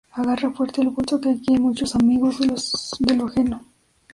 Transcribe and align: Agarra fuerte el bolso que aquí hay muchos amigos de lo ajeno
Agarra 0.15 0.49
fuerte 0.51 0.81
el 0.81 0.89
bolso 0.89 1.21
que 1.21 1.29
aquí 1.29 1.53
hay 1.53 1.59
muchos 1.59 1.93
amigos 1.93 2.39
de 3.05 3.15
lo 3.15 3.27
ajeno 3.27 3.63